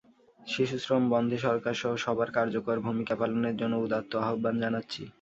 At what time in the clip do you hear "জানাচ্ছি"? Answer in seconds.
4.63-5.01